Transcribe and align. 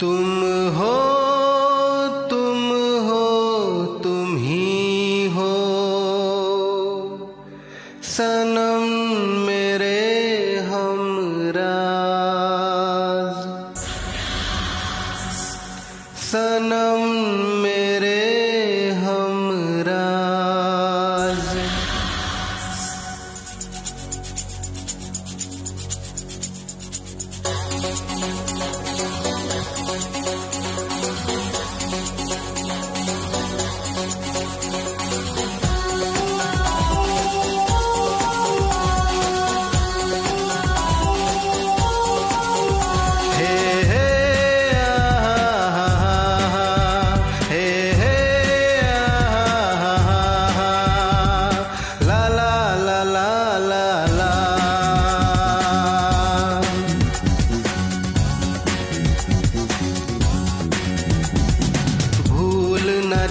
तुम 0.00 0.42
हो 0.74 0.96
तुम 2.30 2.60
हो 3.06 3.24
तुम 4.02 4.36
ही 4.36 5.26
हो। 5.26 5.54
सनम 8.10 9.47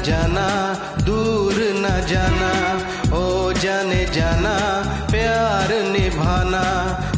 जाना, 0.03 0.47
दूर 1.01 1.55
न 1.55 2.05
जाना, 2.07 2.51
ओ 3.17 3.51
जाने 3.53 4.05
जाना, 4.05 4.53
प्यार 5.11 5.73
निभाना, 5.91 6.63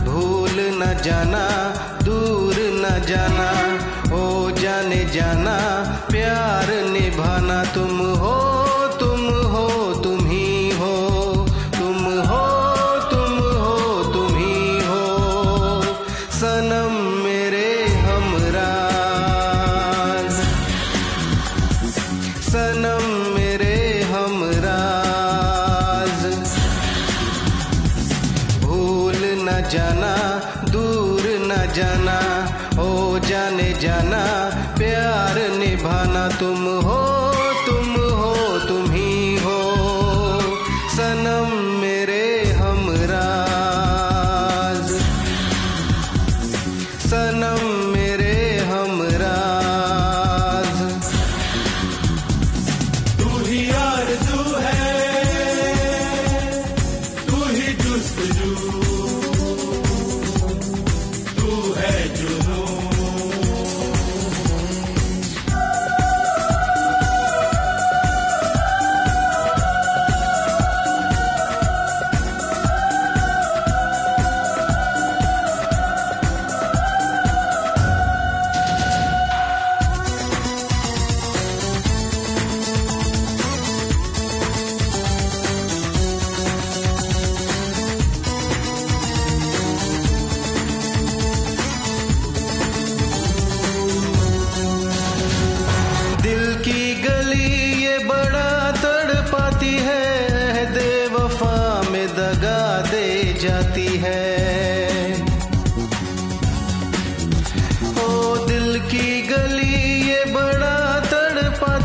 भूल 0.04 0.56
न 0.60 0.94
जाना, 1.04 1.44
दूर 2.04 2.56
न 2.56 3.00
जाना, 3.06 3.50
ओ 4.16 4.52
जाने 4.52 5.06
जाना, 5.06 5.58
प्यार 6.12 6.68
निभाना, 6.90 7.64
तुम 7.64 8.00
हो 8.00 8.49
जाना 29.72 30.14
दूर 30.72 31.24
न 31.42 31.56
जाना 31.76 32.18
ओ 32.82 33.20
जाने 33.28 33.72
जाना 33.82 34.24
प्यार 34.78 35.38
निभाना 35.58 36.28
तुम 36.40 36.66
हो। 36.88 37.19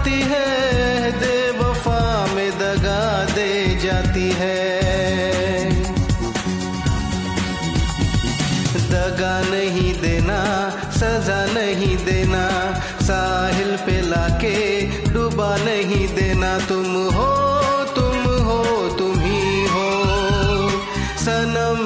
तड़पाती 0.05 0.21
है 0.31 1.13
देवफा 1.21 2.01
में 2.35 2.51
दगा 2.59 3.25
दे 3.35 3.53
जाती 3.83 4.31
है। 4.39 4.63
दगा 8.91 9.35
नहीं 9.51 9.93
देना, 10.01 10.41
सजा 10.93 11.41
नहीं 11.55 11.97
देना, 12.05 12.45
साहिल 13.03 13.77
पे 13.87 14.01
लाके 14.01 14.57
डुबा 15.13 15.57
नहीं 15.65 16.07
देना। 16.15 16.59
तुम 16.69 16.87
हो 17.17 17.33
तुम 17.97 18.17
हो, 18.45 18.63
तुम 18.99 19.19
ही 19.21 19.65
हो, 19.67 19.89
सनम 21.25 21.81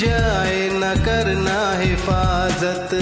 जाए 0.00 0.68
न 0.72 0.94
करना 1.04 1.58
हिफाजत। 1.78 2.92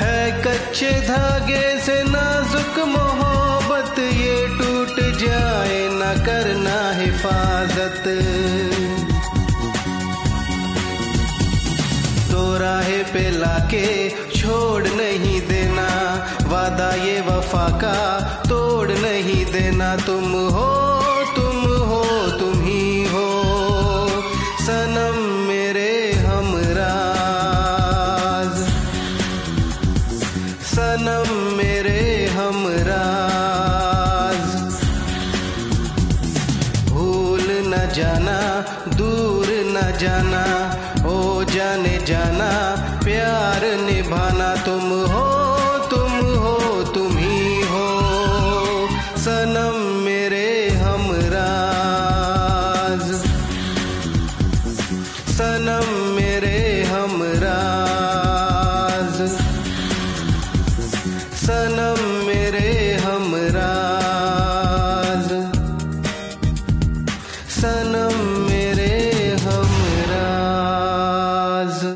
है 0.00 0.20
कच्चे 0.42 0.90
धागे 1.00 1.64
से 1.80 2.02
नाजुक 2.04 2.78
मोहब्बत, 2.88 3.98
ये 3.98 4.36
टूट 4.58 5.00
जाए 5.18 5.80
न 5.92 6.12
करना 6.26 6.76
हिफाजत। 6.98 8.04
तो 12.32 12.44
राहे 12.58 13.02
पे 13.04 13.28
लाके 13.30 13.86
छोड़ 14.30 14.86
नहीं 14.86 15.40
देना, 15.48 15.88
वादा 16.48 16.94
ये 17.04 17.20
वफा 17.20 17.68
का 17.78 17.98
तोड़ 18.48 18.90
नहीं 18.90 19.44
देना, 19.52 19.96
तुम 19.96 20.32
हो 20.32 20.91
जाना 42.06 42.50